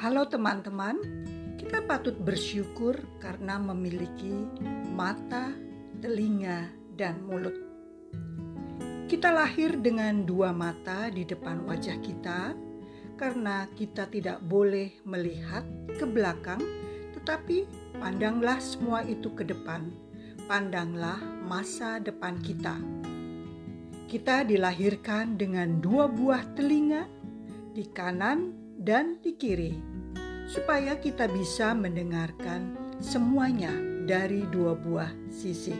Halo 0.00 0.24
teman-teman, 0.24 0.96
kita 1.60 1.84
patut 1.84 2.16
bersyukur 2.16 2.96
karena 3.20 3.60
memiliki 3.60 4.32
mata, 4.96 5.52
telinga, 6.00 6.72
dan 6.96 7.20
mulut. 7.28 7.52
Kita 9.04 9.28
lahir 9.28 9.76
dengan 9.76 10.24
dua 10.24 10.56
mata 10.56 11.12
di 11.12 11.28
depan 11.28 11.68
wajah 11.68 12.00
kita 12.00 12.56
karena 13.20 13.68
kita 13.76 14.08
tidak 14.08 14.40
boleh 14.40 14.88
melihat 15.04 15.68
ke 15.92 16.08
belakang, 16.08 16.64
tetapi 17.20 17.68
pandanglah 18.00 18.56
semua 18.56 19.04
itu 19.04 19.28
ke 19.36 19.44
depan. 19.44 19.84
Pandanglah 20.48 21.20
masa 21.44 22.00
depan 22.00 22.40
kita. 22.40 22.80
Kita 24.08 24.48
dilahirkan 24.48 25.36
dengan 25.36 25.76
dua 25.76 26.08
buah 26.08 26.56
telinga 26.56 27.04
di 27.76 27.84
kanan 27.92 28.69
dan 28.80 29.20
di 29.20 29.36
kiri, 29.36 29.76
supaya 30.48 30.96
kita 30.96 31.28
bisa 31.28 31.76
mendengarkan 31.76 32.96
semuanya 32.96 33.68
dari 34.08 34.48
dua 34.48 34.72
buah 34.72 35.12
sisi. 35.28 35.76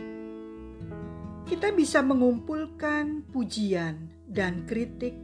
Kita 1.49 1.73
bisa 1.73 2.05
mengumpulkan 2.05 3.25
pujian 3.33 4.05
dan 4.29 4.69
kritik, 4.69 5.17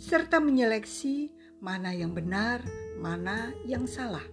serta 0.00 0.40
menyeleksi 0.40 1.28
mana 1.60 1.92
yang 1.92 2.16
benar, 2.16 2.64
mana 2.96 3.52
yang 3.68 3.84
salah, 3.84 4.24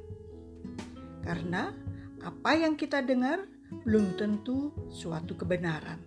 karena 1.28 1.76
apa 2.24 2.52
yang 2.56 2.80
kita 2.80 3.04
dengar 3.04 3.44
belum 3.84 4.16
tentu 4.16 4.72
suatu 4.88 5.36
kebenaran. 5.36 6.00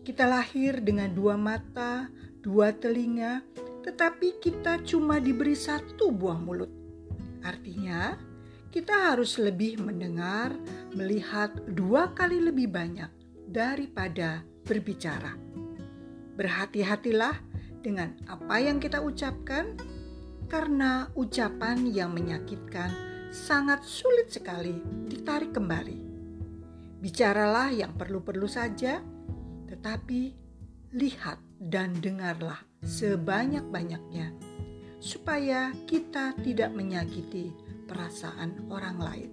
Kita 0.00 0.24
lahir 0.24 0.80
dengan 0.80 1.12
dua 1.12 1.36
mata, 1.36 2.08
dua 2.40 2.72
telinga, 2.72 3.44
tetapi 3.86 4.42
kita 4.42 4.82
cuma 4.82 5.22
diberi 5.22 5.54
satu 5.54 6.10
buah 6.10 6.42
mulut. 6.42 6.68
Artinya, 7.46 8.18
kita 8.74 9.14
harus 9.14 9.38
lebih 9.38 9.78
mendengar, 9.78 10.50
melihat 10.90 11.54
dua 11.70 12.10
kali 12.10 12.42
lebih 12.42 12.66
banyak 12.66 13.08
daripada 13.46 14.42
berbicara. 14.66 15.38
Berhati-hatilah 16.34 17.38
dengan 17.80 18.18
apa 18.26 18.58
yang 18.58 18.82
kita 18.82 18.98
ucapkan, 18.98 19.78
karena 20.50 21.06
ucapan 21.14 21.86
yang 21.86 22.10
menyakitkan 22.10 22.90
sangat 23.30 23.86
sulit 23.86 24.34
sekali 24.34 24.82
ditarik 25.06 25.54
kembali. 25.54 25.98
Bicaralah 26.98 27.70
yang 27.70 27.94
perlu-perlu 27.94 28.50
saja, 28.50 28.98
tetapi 29.70 30.34
lihat 30.98 31.45
dan 31.60 31.96
dengarlah 31.98 32.60
sebanyak-banyaknya, 32.84 34.32
supaya 35.00 35.72
kita 35.88 36.36
tidak 36.44 36.72
menyakiti 36.72 37.52
perasaan 37.86 38.68
orang 38.68 38.98
lain. 38.98 39.30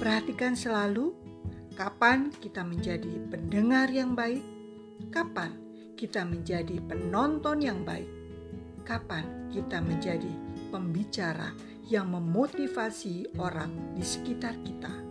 Perhatikan 0.00 0.56
selalu 0.56 1.12
kapan 1.76 2.32
kita 2.32 2.64
menjadi 2.64 3.28
pendengar 3.28 3.92
yang 3.92 4.16
baik, 4.16 4.42
kapan 5.12 5.52
kita 5.94 6.24
menjadi 6.24 6.80
penonton 6.88 7.60
yang 7.60 7.84
baik, 7.84 8.08
kapan 8.88 9.50
kita 9.52 9.84
menjadi 9.84 10.32
pembicara 10.72 11.52
yang 11.90 12.08
memotivasi 12.08 13.34
orang 13.36 13.92
di 13.92 14.00
sekitar 14.06 14.54
kita. 14.62 15.09